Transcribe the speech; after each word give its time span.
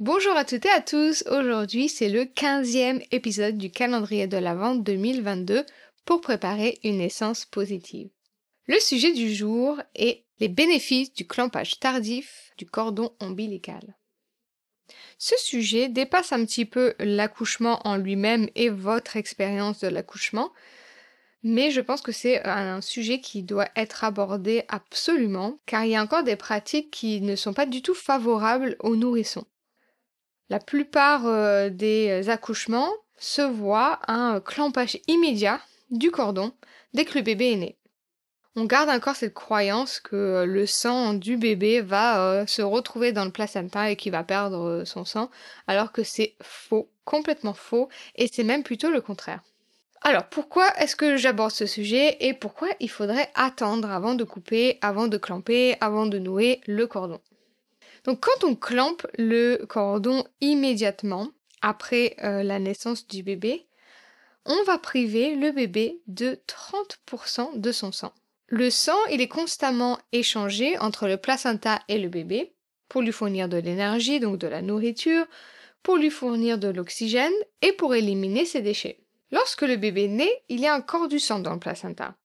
Bonjour 0.00 0.36
à 0.36 0.44
toutes 0.44 0.64
et 0.64 0.70
à 0.70 0.80
tous, 0.80 1.24
aujourd'hui 1.28 1.88
c'est 1.88 2.08
le 2.08 2.22
15e 2.22 3.04
épisode 3.10 3.58
du 3.58 3.68
calendrier 3.68 4.28
de 4.28 4.36
la 4.36 4.54
vente 4.54 4.84
2022 4.84 5.66
pour 6.04 6.20
préparer 6.20 6.78
une 6.84 6.98
naissance 6.98 7.44
positive. 7.44 8.08
Le 8.68 8.78
sujet 8.78 9.12
du 9.12 9.34
jour 9.34 9.82
est 9.96 10.22
les 10.38 10.46
bénéfices 10.46 11.12
du 11.12 11.26
clampage 11.26 11.80
tardif 11.80 12.52
du 12.56 12.64
cordon 12.64 13.10
ombilical. 13.18 13.96
Ce 15.18 15.36
sujet 15.36 15.88
dépasse 15.88 16.30
un 16.30 16.44
petit 16.44 16.64
peu 16.64 16.94
l'accouchement 17.00 17.80
en 17.84 17.96
lui-même 17.96 18.48
et 18.54 18.68
votre 18.68 19.16
expérience 19.16 19.80
de 19.80 19.88
l'accouchement, 19.88 20.52
mais 21.42 21.72
je 21.72 21.80
pense 21.80 22.02
que 22.02 22.12
c'est 22.12 22.46
un 22.46 22.80
sujet 22.82 23.20
qui 23.20 23.42
doit 23.42 23.68
être 23.74 24.04
abordé 24.04 24.62
absolument, 24.68 25.58
car 25.66 25.84
il 25.84 25.90
y 25.90 25.96
a 25.96 26.02
encore 26.04 26.22
des 26.22 26.36
pratiques 26.36 26.92
qui 26.92 27.20
ne 27.20 27.34
sont 27.34 27.52
pas 27.52 27.66
du 27.66 27.82
tout 27.82 27.96
favorables 27.96 28.76
aux 28.78 28.94
nourrissons. 28.94 29.44
La 30.50 30.58
plupart 30.58 31.26
euh, 31.26 31.68
des 31.70 32.28
accouchements 32.30 32.92
se 33.18 33.42
voient 33.42 34.00
un 34.08 34.40
clampage 34.40 34.98
immédiat 35.06 35.60
du 35.90 36.10
cordon 36.10 36.52
dès 36.94 37.04
que 37.04 37.18
le 37.18 37.24
bébé 37.24 37.52
est 37.52 37.56
né 37.56 37.78
on 38.58 38.64
garde 38.64 38.90
encore 38.90 39.14
cette 39.14 39.34
croyance 39.34 40.00
que 40.00 40.16
euh, 40.16 40.44
le 40.44 40.66
sang 40.66 41.14
du 41.14 41.36
bébé 41.36 41.80
va 41.80 42.20
euh, 42.20 42.46
se 42.46 42.60
retrouver 42.60 43.12
dans 43.12 43.24
le 43.24 43.30
placenta 43.30 43.90
et 43.90 43.96
qu'il 43.96 44.12
va 44.12 44.24
perdre 44.24 44.68
euh, 44.68 44.84
son 44.84 45.04
sang, 45.04 45.30
alors 45.68 45.92
que 45.92 46.02
c'est 46.02 46.34
faux, 46.42 46.90
complètement 47.04 47.54
faux, 47.54 47.88
et 48.16 48.28
c'est 48.30 48.42
même 48.42 48.64
plutôt 48.64 48.90
le 48.90 49.00
contraire. 49.00 49.42
Alors, 50.02 50.24
pourquoi 50.24 50.76
est-ce 50.78 50.96
que 50.96 51.16
j'aborde 51.16 51.52
ce 51.52 51.66
sujet 51.66 52.16
et 52.20 52.34
pourquoi 52.34 52.68
il 52.80 52.90
faudrait 52.90 53.30
attendre 53.34 53.90
avant 53.90 54.14
de 54.14 54.24
couper, 54.24 54.78
avant 54.80 55.08
de 55.08 55.18
clamper, 55.18 55.76
avant 55.80 56.06
de 56.06 56.18
nouer 56.18 56.60
le 56.66 56.86
cordon? 56.86 57.20
Donc, 58.04 58.20
quand 58.20 58.44
on 58.44 58.54
clampe 58.54 59.06
le 59.16 59.64
cordon 59.66 60.24
immédiatement 60.40 61.28
après 61.62 62.16
la 62.20 62.58
naissance 62.58 63.06
du 63.06 63.22
bébé, 63.22 63.66
on 64.44 64.62
va 64.64 64.78
priver 64.78 65.34
le 65.34 65.52
bébé 65.52 66.00
de 66.06 66.40
30% 66.46 67.60
de 67.60 67.72
son 67.72 67.92
sang. 67.92 68.12
Le 68.46 68.70
sang, 68.70 68.96
il 69.10 69.20
est 69.20 69.28
constamment 69.28 69.98
échangé 70.12 70.78
entre 70.78 71.06
le 71.06 71.18
placenta 71.18 71.82
et 71.88 71.98
le 71.98 72.08
bébé 72.08 72.54
pour 72.88 73.02
lui 73.02 73.12
fournir 73.12 73.50
de 73.50 73.58
l'énergie, 73.58 74.20
donc 74.20 74.38
de 74.38 74.46
la 74.46 74.62
nourriture, 74.62 75.26
pour 75.82 75.96
lui 75.96 76.08
fournir 76.08 76.56
de 76.56 76.68
l'oxygène 76.68 77.34
et 77.60 77.72
pour 77.72 77.94
éliminer 77.94 78.46
ses 78.46 78.62
déchets. 78.62 79.04
Lorsque 79.30 79.62
le 79.62 79.76
bébé 79.76 80.08
naît, 80.08 80.42
il 80.48 80.60
y 80.60 80.66
a 80.66 80.74
encore 80.74 81.08
du 81.08 81.18
sang 81.18 81.40
dans 81.40 81.52
le 81.52 81.58
placenta. 81.58 82.16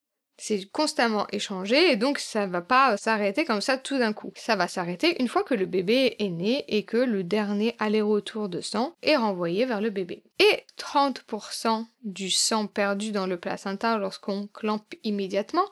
C'est 0.45 0.69
constamment 0.69 1.25
échangé 1.31 1.93
et 1.93 1.95
donc 1.95 2.19
ça 2.19 2.47
va 2.47 2.61
pas 2.61 2.97
s'arrêter 2.97 3.45
comme 3.45 3.61
ça 3.61 3.77
tout 3.77 3.97
d'un 3.97 4.11
coup. 4.11 4.33
Ça 4.35 4.57
va 4.57 4.67
s'arrêter 4.67 5.21
une 5.21 5.29
fois 5.29 5.43
que 5.43 5.53
le 5.53 5.65
bébé 5.65 6.17
est 6.19 6.27
né 6.27 6.65
et 6.67 6.83
que 6.83 6.97
le 6.97 7.23
dernier 7.23 7.77
aller-retour 7.79 8.49
de 8.49 8.59
sang 8.59 8.93
est 9.03 9.15
renvoyé 9.15 9.63
vers 9.63 9.79
le 9.79 9.89
bébé. 9.89 10.21
Et 10.39 10.65
30% 10.77 11.85
du 12.03 12.29
sang 12.29 12.67
perdu 12.67 13.13
dans 13.13 13.25
le 13.25 13.37
placenta 13.37 13.97
lorsqu'on 13.97 14.47
clampe 14.47 14.93
immédiatement, 15.05 15.65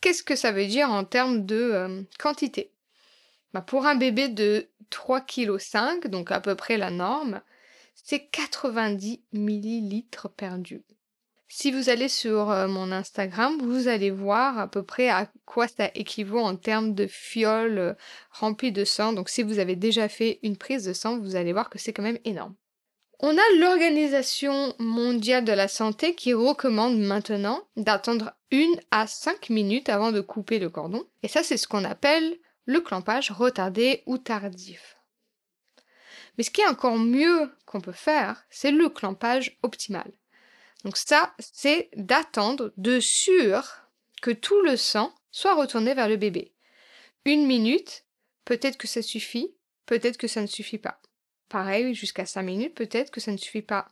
Qu'est-ce 0.00 0.22
que 0.22 0.36
ça 0.36 0.52
veut 0.52 0.66
dire 0.66 0.88
en 0.88 1.02
termes 1.02 1.44
de 1.44 1.56
euh, 1.56 2.02
quantité? 2.20 2.70
Bah, 3.52 3.60
Pour 3.60 3.86
un 3.86 3.96
bébé 3.96 4.28
de 4.28 4.68
3,5 4.92 5.98
kg, 6.00 6.08
donc 6.08 6.30
à 6.30 6.40
peu 6.40 6.54
près 6.54 6.78
la 6.78 6.90
norme, 6.92 7.42
c'est 7.96 8.28
90 8.30 9.20
millilitres 9.32 10.30
perdus. 10.30 10.84
Si 11.52 11.72
vous 11.72 11.88
allez 11.88 12.08
sur 12.08 12.48
euh, 12.52 12.68
mon 12.68 12.92
Instagram, 12.92 13.58
vous 13.60 13.88
allez 13.88 14.12
voir 14.12 14.56
à 14.56 14.68
peu 14.68 14.84
près 14.84 15.08
à 15.08 15.28
quoi 15.46 15.66
ça 15.66 15.90
équivaut 15.96 16.38
en 16.38 16.54
termes 16.54 16.94
de 16.94 17.08
fioles 17.08 17.78
euh, 17.78 17.94
remplies 18.30 18.70
de 18.70 18.84
sang. 18.84 19.12
Donc 19.12 19.28
si 19.28 19.42
vous 19.42 19.58
avez 19.58 19.74
déjà 19.74 20.08
fait 20.08 20.38
une 20.44 20.56
prise 20.56 20.84
de 20.84 20.92
sang, 20.92 21.18
vous 21.18 21.34
allez 21.34 21.52
voir 21.52 21.68
que 21.68 21.76
c'est 21.76 21.92
quand 21.92 22.04
même 22.04 22.20
énorme. 22.24 22.54
On 23.18 23.36
a 23.36 23.56
l'Organisation 23.58 24.76
mondiale 24.78 25.44
de 25.44 25.52
la 25.52 25.66
santé 25.66 26.14
qui 26.14 26.32
recommande 26.34 27.00
maintenant 27.00 27.64
d'attendre 27.76 28.32
une 28.52 28.80
à 28.92 29.08
cinq 29.08 29.50
minutes 29.50 29.88
avant 29.88 30.12
de 30.12 30.20
couper 30.20 30.60
le 30.60 30.70
cordon. 30.70 31.04
Et 31.24 31.28
ça, 31.28 31.42
c'est 31.42 31.56
ce 31.56 31.66
qu'on 31.66 31.84
appelle 31.84 32.38
le 32.64 32.80
clampage 32.80 33.32
retardé 33.32 34.04
ou 34.06 34.18
tardif. 34.18 34.98
Mais 36.38 36.44
ce 36.44 36.52
qui 36.52 36.60
est 36.60 36.68
encore 36.68 36.96
mieux 36.96 37.50
qu'on 37.66 37.80
peut 37.80 37.90
faire, 37.90 38.44
c'est 38.50 38.70
le 38.70 38.88
clampage 38.88 39.58
optimal. 39.64 40.12
Donc 40.84 40.96
ça, 40.96 41.34
c'est 41.38 41.90
d'attendre 41.96 42.72
de 42.76 43.00
sûr 43.00 43.80
que 44.22 44.30
tout 44.30 44.60
le 44.62 44.76
sang 44.76 45.14
soit 45.30 45.54
retourné 45.54 45.94
vers 45.94 46.08
le 46.08 46.16
bébé. 46.16 46.52
Une 47.24 47.46
minute, 47.46 48.04
peut-être 48.44 48.78
que 48.78 48.86
ça 48.86 49.02
suffit, 49.02 49.54
peut-être 49.86 50.16
que 50.16 50.28
ça 50.28 50.40
ne 50.40 50.46
suffit 50.46 50.78
pas. 50.78 51.00
Pareil, 51.48 51.94
jusqu'à 51.94 52.26
5 52.26 52.42
minutes, 52.42 52.74
peut-être 52.74 53.10
que 53.10 53.20
ça 53.20 53.32
ne 53.32 53.36
suffit 53.36 53.62
pas. 53.62 53.88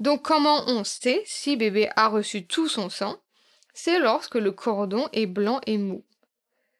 Donc 0.00 0.22
comment 0.22 0.64
on 0.66 0.82
sait 0.82 1.22
si 1.26 1.56
bébé 1.56 1.88
a 1.94 2.08
reçu 2.08 2.46
tout 2.46 2.68
son 2.68 2.88
sang? 2.88 3.20
C'est 3.74 4.00
lorsque 4.00 4.34
le 4.34 4.50
cordon 4.50 5.08
est 5.12 5.26
blanc 5.26 5.60
et 5.66 5.78
mou. 5.78 6.04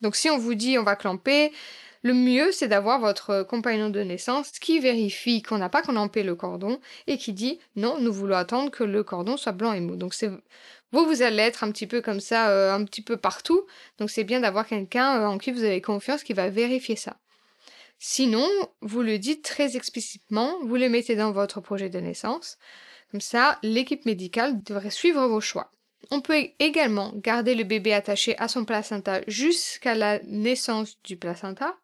Donc 0.00 0.16
si 0.16 0.28
on 0.28 0.38
vous 0.38 0.54
dit 0.54 0.78
on 0.78 0.82
va 0.82 0.96
clamper, 0.96 1.52
le 2.02 2.14
mieux 2.14 2.52
c'est 2.52 2.68
d'avoir 2.68 3.00
votre 3.00 3.42
compagnon 3.44 3.90
de 3.90 4.00
naissance 4.00 4.50
qui 4.50 4.80
vérifie 4.80 5.42
qu'on 5.42 5.58
n'a 5.58 5.68
pas 5.68 5.82
clampé 5.82 6.22
le 6.22 6.34
cordon 6.34 6.80
et 7.06 7.16
qui 7.16 7.32
dit 7.32 7.58
non, 7.76 7.98
nous 8.00 8.12
voulons 8.12 8.36
attendre 8.36 8.70
que 8.70 8.84
le 8.84 9.02
cordon 9.02 9.36
soit 9.36 9.52
blanc 9.52 9.72
et 9.72 9.80
mou. 9.80 9.96
Donc 9.96 10.14
c'est 10.14 10.30
vous, 10.92 11.06
vous 11.06 11.22
allez 11.22 11.42
être 11.42 11.64
un 11.64 11.72
petit 11.72 11.86
peu 11.86 12.02
comme 12.02 12.20
ça, 12.20 12.50
euh, 12.50 12.74
un 12.74 12.84
petit 12.84 13.02
peu 13.02 13.16
partout. 13.16 13.66
Donc 13.98 14.10
c'est 14.10 14.24
bien 14.24 14.40
d'avoir 14.40 14.66
quelqu'un 14.66 15.20
euh, 15.22 15.26
en 15.26 15.38
qui 15.38 15.50
vous 15.50 15.64
avez 15.64 15.80
confiance 15.80 16.22
qui 16.22 16.34
va 16.34 16.50
vérifier 16.50 16.96
ça. 16.96 17.16
Sinon, 17.98 18.48
vous 18.80 19.02
le 19.02 19.19
dites 19.19 19.44
très 19.44 19.76
explicitement, 19.76 20.58
vous 20.64 20.76
le 20.76 20.88
mettez 20.88 21.14
dans 21.14 21.32
votre 21.32 21.60
projet 21.60 21.88
de 21.88 22.00
naissance. 22.00 22.58
Comme 23.10 23.20
ça, 23.20 23.58
l'équipe 23.62 24.04
médicale 24.06 24.62
devrait 24.64 24.90
suivre 24.90 25.26
vos 25.28 25.40
choix. 25.40 25.70
On 26.10 26.20
peut 26.20 26.48
également 26.58 27.12
garder 27.14 27.54
le 27.54 27.64
bébé 27.64 27.94
attaché 27.94 28.36
à 28.38 28.48
son 28.48 28.64
placenta 28.64 29.20
jusqu'à 29.28 29.94
la 29.94 30.19
naissance 30.24 31.00
du 31.04 31.16
placenta. 31.16 31.76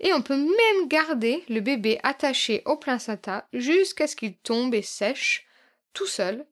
Et 0.00 0.12
on 0.12 0.22
peut 0.22 0.36
même 0.36 0.88
garder 0.88 1.44
le 1.48 1.60
bébé 1.60 2.00
attaché 2.02 2.62
au 2.64 2.76
placenta 2.76 3.46
jusqu'à 3.52 4.06
ce 4.06 4.16
qu'il 4.16 4.36
tombe 4.36 4.74
et 4.74 4.82
sèche 4.82 5.46
tout 5.92 6.06
seul. 6.06 6.46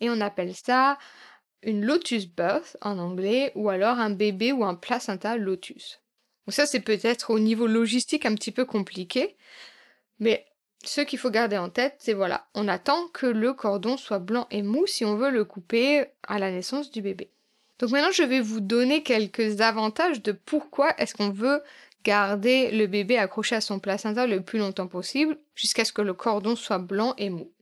Et 0.00 0.08
on 0.08 0.20
appelle 0.20 0.54
ça 0.54 0.98
une 1.62 1.84
lotus 1.84 2.26
birth 2.26 2.76
en 2.80 2.98
anglais 2.98 3.52
ou 3.54 3.68
alors 3.68 3.98
un 3.98 4.10
bébé 4.10 4.52
ou 4.52 4.64
un 4.64 4.74
placenta 4.74 5.36
lotus. 5.36 6.00
Donc 6.46 6.54
ça, 6.54 6.64
c'est 6.64 6.80
peut-être 6.80 7.30
au 7.30 7.38
niveau 7.38 7.66
logistique 7.66 8.24
un 8.24 8.34
petit 8.34 8.52
peu 8.52 8.64
compliqué, 8.64 9.36
mais 10.20 10.46
ce 10.84 11.00
qu'il 11.00 11.18
faut 11.18 11.30
garder 11.30 11.58
en 11.58 11.68
tête, 11.68 11.96
c'est 11.98 12.12
voilà, 12.12 12.46
on 12.54 12.68
attend 12.68 13.08
que 13.08 13.26
le 13.26 13.52
cordon 13.52 13.96
soit 13.96 14.20
blanc 14.20 14.46
et 14.50 14.62
mou 14.62 14.86
si 14.86 15.04
on 15.04 15.16
veut 15.16 15.30
le 15.30 15.44
couper 15.44 16.06
à 16.22 16.38
la 16.38 16.52
naissance 16.52 16.90
du 16.90 17.02
bébé. 17.02 17.30
Donc 17.78 17.90
maintenant, 17.90 18.12
je 18.12 18.22
vais 18.22 18.40
vous 18.40 18.60
donner 18.60 19.02
quelques 19.02 19.60
avantages 19.60 20.22
de 20.22 20.32
pourquoi 20.32 20.94
est-ce 20.98 21.14
qu'on 21.14 21.30
veut 21.30 21.62
garder 22.06 22.70
le 22.70 22.86
bébé 22.86 23.18
accroché 23.18 23.56
à 23.56 23.60
son 23.60 23.80
placenta 23.80 24.28
le 24.28 24.40
plus 24.40 24.60
longtemps 24.60 24.86
possible 24.86 25.36
jusqu'à 25.56 25.84
ce 25.84 25.92
que 25.92 26.02
le 26.02 26.14
cordon 26.14 26.54
soit 26.54 26.78
blanc 26.78 27.14
et 27.18 27.30
mou. 27.30 27.52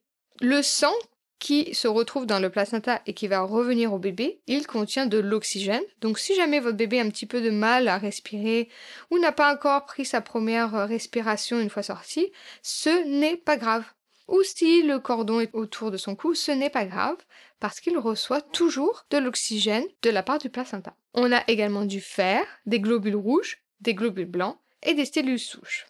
Le 0.42 0.60
sang 0.60 0.92
qui 1.38 1.74
se 1.74 1.88
retrouve 1.88 2.26
dans 2.26 2.40
le 2.40 2.50
placenta 2.50 3.00
et 3.06 3.14
qui 3.14 3.26
va 3.26 3.40
revenir 3.40 3.94
au 3.94 3.98
bébé, 3.98 4.40
il 4.46 4.66
contient 4.66 5.06
de 5.06 5.18
l'oxygène. 5.18 5.82
Donc 6.02 6.18
si 6.18 6.34
jamais 6.34 6.60
votre 6.60 6.76
bébé 6.76 7.00
a 7.00 7.04
un 7.04 7.08
petit 7.08 7.26
peu 7.26 7.40
de 7.40 7.50
mal 7.50 7.88
à 7.88 7.96
respirer 7.96 8.68
ou 9.10 9.18
n'a 9.18 9.32
pas 9.32 9.52
encore 9.52 9.86
pris 9.86 10.04
sa 10.04 10.20
première 10.20 10.72
respiration 10.88 11.58
une 11.58 11.70
fois 11.70 11.82
sorti, 11.82 12.30
ce 12.62 13.06
n'est 13.08 13.36
pas 13.36 13.56
grave. 13.56 13.84
ou 14.28 14.42
si 14.42 14.82
le 14.82 14.98
cordon 14.98 15.40
est 15.40 15.54
autour 15.54 15.90
de 15.90 15.98
son 15.98 16.16
cou, 16.16 16.34
ce 16.34 16.50
n'est 16.50 16.70
pas 16.70 16.86
grave 16.86 17.18
parce 17.60 17.80
qu'il 17.80 17.98
reçoit 17.98 18.40
toujours 18.40 19.04
de 19.10 19.18
l'oxygène 19.18 19.84
de 20.02 20.10
la 20.10 20.22
part 20.22 20.38
du 20.38 20.50
placenta. 20.50 20.94
On 21.14 21.32
a 21.32 21.42
également 21.46 21.84
du 21.84 22.00
fer, 22.00 22.46
des 22.66 22.80
globules 22.80 23.16
rouges, 23.16 23.63
des 23.84 23.94
globules 23.94 24.24
blancs 24.24 24.58
et 24.82 24.94
des 24.94 25.04
cellules 25.04 25.38
souches. 25.38 25.86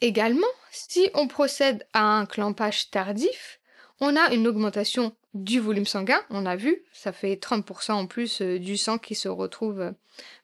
Également, 0.00 0.46
si 0.70 1.10
on 1.14 1.28
procède 1.28 1.86
à 1.92 2.02
un 2.02 2.26
clampage 2.26 2.90
tardif, 2.90 3.60
on 4.00 4.16
a 4.16 4.32
une 4.32 4.48
augmentation 4.48 5.14
du 5.34 5.60
volume 5.60 5.86
sanguin, 5.86 6.20
on 6.30 6.44
a 6.46 6.56
vu, 6.56 6.82
ça 6.92 7.12
fait 7.12 7.34
30% 7.34 7.92
en 7.92 8.06
plus 8.06 8.42
euh, 8.42 8.58
du 8.58 8.76
sang 8.76 8.98
qui 8.98 9.14
se 9.14 9.28
retrouve 9.28 9.80
euh, 9.80 9.92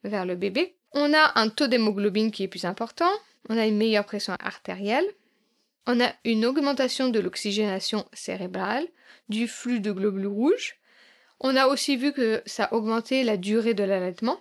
vers 0.04 0.24
le 0.24 0.36
bébé. 0.36 0.76
On 0.92 1.12
a 1.12 1.32
un 1.34 1.48
taux 1.48 1.66
d'hémoglobine 1.66 2.30
qui 2.30 2.42
est 2.42 2.48
plus 2.48 2.64
important, 2.64 3.10
on 3.48 3.58
a 3.58 3.66
une 3.66 3.76
meilleure 3.76 4.06
pression 4.06 4.34
artérielle, 4.40 5.06
on 5.86 6.00
a 6.00 6.12
une 6.24 6.46
augmentation 6.46 7.08
de 7.08 7.18
l'oxygénation 7.18 8.06
cérébrale, 8.12 8.86
du 9.28 9.48
flux 9.48 9.80
de 9.80 9.92
globules 9.92 10.26
rouges. 10.26 10.76
On 11.40 11.56
a 11.56 11.66
aussi 11.66 11.96
vu 11.96 12.12
que 12.12 12.42
ça 12.46 12.72
augmentait 12.72 13.24
la 13.24 13.36
durée 13.36 13.74
de 13.74 13.84
l'allaitement, 13.84 14.40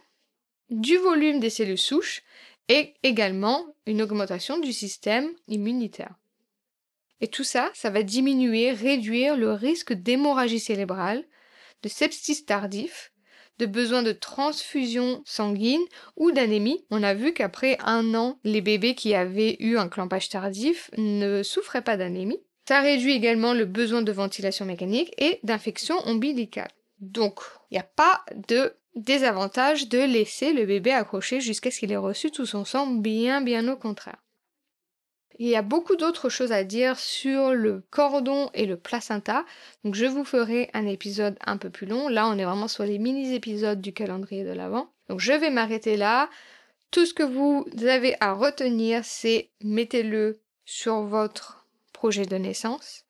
du 0.69 0.97
volume 0.97 1.39
des 1.39 1.49
cellules 1.49 1.77
souches 1.77 2.23
et 2.69 2.95
également 3.03 3.65
une 3.85 4.01
augmentation 4.01 4.59
du 4.59 4.73
système 4.73 5.29
immunitaire. 5.47 6.15
Et 7.21 7.27
tout 7.27 7.43
ça, 7.43 7.71
ça 7.73 7.89
va 7.89 8.03
diminuer, 8.03 8.71
réduire 8.71 9.37
le 9.37 9.51
risque 9.53 9.93
d'hémorragie 9.93 10.59
cérébrale, 10.59 11.23
de 11.83 11.89
sepsis 11.89 12.45
tardif, 12.45 13.11
de 13.59 13.65
besoin 13.65 14.03
de 14.03 14.11
transfusion 14.11 15.23
sanguine 15.25 15.83
ou 16.15 16.31
d'anémie. 16.31 16.85
On 16.91 17.01
a 17.01 17.13
vu 17.13 17.33
qu'après 17.33 17.77
un 17.83 18.13
an, 18.13 18.39
les 18.43 18.61
bébés 18.61 18.93
qui 18.93 19.15
avaient 19.15 19.57
eu 19.59 19.77
un 19.77 19.89
clampage 19.89 20.29
tardif 20.29 20.91
ne 20.97 21.41
souffraient 21.41 21.81
pas 21.81 21.97
d'anémie. 21.97 22.39
Ça 22.67 22.81
réduit 22.81 23.13
également 23.13 23.53
le 23.53 23.65
besoin 23.65 24.01
de 24.01 24.11
ventilation 24.11 24.65
mécanique 24.65 25.13
et 25.17 25.39
d'infection 25.43 25.95
ombilicale. 26.05 26.69
Donc, 26.99 27.39
il 27.71 27.75
n'y 27.75 27.79
a 27.79 27.83
pas 27.83 28.23
de 28.47 28.73
désavantage 28.97 29.87
de 29.87 29.99
laisser 29.99 30.53
le 30.53 30.65
bébé 30.65 30.91
accroché 30.91 31.39
jusqu'à 31.39 31.71
ce 31.71 31.79
qu'il 31.79 31.91
ait 31.91 31.97
reçu 31.97 32.31
tout 32.31 32.45
son 32.45 32.65
sang, 32.65 32.87
bien 32.87 33.41
bien 33.41 33.67
au 33.67 33.77
contraire. 33.77 34.21
Il 35.39 35.47
y 35.47 35.55
a 35.55 35.61
beaucoup 35.61 35.95
d'autres 35.95 36.29
choses 36.29 36.51
à 36.51 36.63
dire 36.63 36.97
sur 36.97 37.53
le 37.53 37.85
cordon 37.91 38.49
et 38.55 38.65
le 38.65 38.75
placenta, 38.75 39.45
donc 39.83 39.93
je 39.93 40.05
vous 40.05 40.23
ferai 40.23 40.69
un 40.73 40.87
épisode 40.87 41.37
un 41.45 41.57
peu 41.57 41.69
plus 41.69 41.85
long. 41.85 42.09
Là, 42.09 42.27
on 42.27 42.39
est 42.39 42.45
vraiment 42.45 42.67
sur 42.67 42.83
les 42.83 42.97
mini-épisodes 42.97 43.79
du 43.79 43.93
calendrier 43.93 44.43
de 44.43 44.51
l'Avent. 44.51 44.89
Donc 45.09 45.19
je 45.19 45.33
vais 45.33 45.51
m'arrêter 45.51 45.95
là. 45.95 46.29
Tout 46.89 47.05
ce 47.05 47.13
que 47.13 47.23
vous 47.23 47.67
avez 47.85 48.15
à 48.19 48.33
retenir, 48.33 49.05
c'est 49.05 49.51
mettez-le 49.61 50.39
sur 50.65 51.03
votre 51.03 51.67
projet 51.93 52.25
de 52.25 52.37
naissance. 52.37 53.06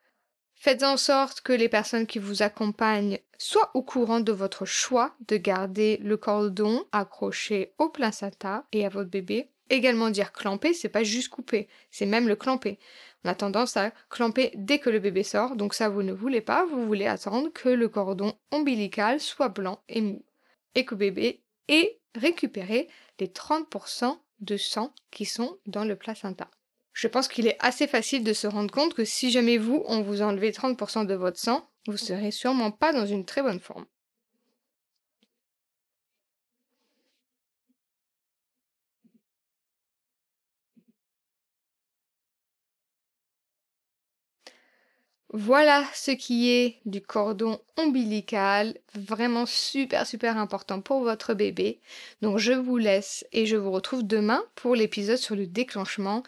Faites 0.68 0.84
en 0.84 0.98
sorte 0.98 1.40
que 1.40 1.54
les 1.54 1.70
personnes 1.70 2.06
qui 2.06 2.20
vous 2.20 2.44
accompagnent 2.44 3.20
soient 3.38 3.72
au 3.74 3.82
courant 3.84 4.20
de 4.20 4.34
votre 4.34 4.66
choix 4.66 5.16
de 5.30 5.38
garder 5.38 5.96
le 6.04 6.18
cordon 6.18 6.84
accroché 6.92 7.74
au 7.78 7.88
placenta 7.88 8.66
et 8.74 8.86
à 8.86 8.90
votre 8.90 9.10
bébé 9.10 9.50
également 9.70 10.10
dire 10.10 10.34
clamper, 10.34 10.74
c'est 10.74 10.90
pas 10.90 11.06
juste 11.06 11.30
couper, 11.30 11.70
c'est 11.90 12.06
même 12.06 12.28
le 12.28 12.36
clamper. 12.36 12.80
On 13.24 13.30
a 13.30 13.34
tendance 13.34 13.78
à 13.78 13.92
clamper 14.10 14.52
dès 14.56 14.80
que 14.80 14.90
le 14.90 15.00
bébé 15.00 15.24
sort, 15.24 15.56
donc 15.56 15.74
ça 15.74 15.88
vous 15.88 16.04
ne 16.04 16.12
voulez 16.12 16.42
pas, 16.42 16.66
vous 16.66 16.86
voulez 16.86 17.08
attendre 17.08 17.48
que 17.54 17.70
le 17.70 17.88
cordon 17.88 18.34
ombilical 18.52 19.22
soit 19.22 19.48
blanc 19.48 19.82
et 19.88 20.02
mou, 20.02 20.26
et 20.76 20.84
que 20.84 20.96
bébé 20.96 21.46
ait 21.70 21.98
récupéré 22.14 22.90
les 23.22 23.28
30% 23.28 24.20
de 24.42 24.58
sang 24.58 24.94
qui 25.12 25.24
sont 25.24 25.60
dans 25.66 25.86
le 25.86 25.96
placenta. 25.96 26.50
Je 26.98 27.08
pense 27.08 27.28
qu'il 27.28 27.46
est 27.46 27.58
assez 27.60 27.86
facile 27.86 28.24
de 28.24 28.34
se 28.34 28.48
rendre 28.48 28.72
compte 28.72 28.96
que 28.96 29.06
si 29.06 29.30
jamais 29.30 29.60
vous, 29.60 29.84
on 29.86 30.02
vous 30.02 30.24
enlevez 30.24 30.52
30% 30.52 31.06
de 31.06 31.14
votre 31.14 31.38
sang, 31.40 31.70
vous 31.86 31.96
serez 31.96 32.32
sûrement 32.32 32.72
pas 32.72 32.92
dans 32.92 33.06
une 33.06 33.24
très 33.24 33.44
bonne 33.44 33.60
forme. 33.60 33.86
Voilà 45.34 45.86
ce 45.94 46.12
qui 46.12 46.50
est 46.50 46.80
du 46.86 47.02
cordon 47.02 47.60
ombilical, 47.78 48.76
vraiment 48.96 49.46
super 49.46 50.08
super 50.08 50.38
important 50.38 50.82
pour 50.82 51.02
votre 51.04 51.34
bébé. 51.36 51.80
Donc 52.22 52.40
je 52.40 52.54
vous 52.54 52.78
laisse 52.78 53.26
et 53.34 53.46
je 53.46 53.56
vous 53.58 53.72
retrouve 53.72 54.08
demain 54.08 54.42
pour 54.56 54.74
l'épisode 54.74 55.18
sur 55.18 55.36
le 55.36 55.46
déclenchement. 55.46 56.24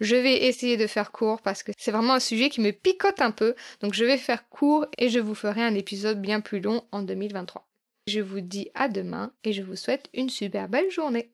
Je 0.00 0.16
vais 0.16 0.44
essayer 0.46 0.76
de 0.76 0.86
faire 0.86 1.12
court 1.12 1.40
parce 1.40 1.62
que 1.62 1.72
c'est 1.78 1.90
vraiment 1.90 2.14
un 2.14 2.20
sujet 2.20 2.50
qui 2.50 2.60
me 2.60 2.72
picote 2.72 3.20
un 3.20 3.30
peu. 3.30 3.54
Donc 3.80 3.94
je 3.94 4.04
vais 4.04 4.18
faire 4.18 4.48
court 4.48 4.86
et 4.98 5.08
je 5.08 5.20
vous 5.20 5.34
ferai 5.34 5.62
un 5.62 5.74
épisode 5.74 6.20
bien 6.20 6.40
plus 6.40 6.60
long 6.60 6.84
en 6.92 7.02
2023. 7.02 7.66
Je 8.06 8.20
vous 8.20 8.40
dis 8.40 8.70
à 8.74 8.88
demain 8.88 9.32
et 9.42 9.52
je 9.52 9.62
vous 9.62 9.76
souhaite 9.76 10.08
une 10.14 10.28
super 10.28 10.68
belle 10.68 10.90
journée. 10.90 11.30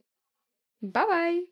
Bye 0.80 1.06
bye 1.08 1.51